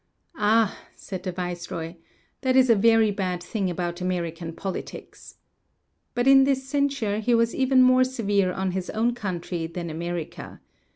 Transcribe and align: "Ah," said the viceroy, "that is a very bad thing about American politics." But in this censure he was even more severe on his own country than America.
"Ah," 0.35 0.79
said 0.95 1.21
the 1.21 1.31
viceroy, 1.31 1.93
"that 2.41 2.55
is 2.55 2.71
a 2.71 2.75
very 2.75 3.11
bad 3.11 3.43
thing 3.43 3.69
about 3.69 4.01
American 4.01 4.51
politics." 4.51 5.35
But 6.15 6.27
in 6.27 6.43
this 6.43 6.67
censure 6.67 7.19
he 7.19 7.35
was 7.35 7.53
even 7.53 7.83
more 7.83 8.03
severe 8.03 8.51
on 8.51 8.71
his 8.71 8.89
own 8.89 9.13
country 9.13 9.67
than 9.67 9.91
America. 9.91 10.59